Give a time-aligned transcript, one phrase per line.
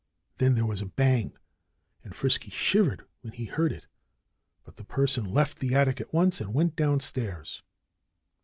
[0.37, 1.37] Then there was a bang.
[2.03, 3.85] And Frisky shivered when he heard it.
[4.63, 7.61] But the person left the attic at once and went downstairs.